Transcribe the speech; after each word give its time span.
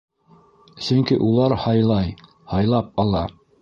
Сөнки 0.85 1.19
улар 1.27 1.57
һайлай, 1.67 2.13
һайлап 2.57 2.95
ала. 3.07 3.29